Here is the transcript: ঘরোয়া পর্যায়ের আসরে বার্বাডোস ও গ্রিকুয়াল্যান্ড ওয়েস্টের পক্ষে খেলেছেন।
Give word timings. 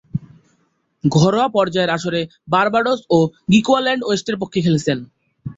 ঘরোয়া 1.03 1.47
পর্যায়ের 1.55 1.93
আসরে 1.97 2.21
বার্বাডোস 2.47 2.99
ও 3.09 3.17
গ্রিকুয়াল্যান্ড 3.49 4.01
ওয়েস্টের 4.05 4.39
পক্ষে 4.41 4.59
খেলেছেন। 4.65 4.97